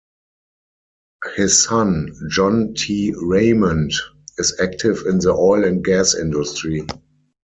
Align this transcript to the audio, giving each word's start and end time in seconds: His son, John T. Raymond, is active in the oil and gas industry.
His 1.35 1.61
son, 1.63 2.11
John 2.27 2.73
T. 2.73 3.13
Raymond, 3.21 3.93
is 4.39 4.59
active 4.59 5.03
in 5.05 5.19
the 5.19 5.29
oil 5.29 5.63
and 5.63 5.83
gas 5.85 6.15
industry. 6.15 6.87